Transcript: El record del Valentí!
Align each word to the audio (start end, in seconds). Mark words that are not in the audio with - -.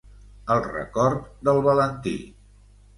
El 0.55 0.63
record 0.69 1.21
del 1.51 1.63
Valentí! 1.71 2.19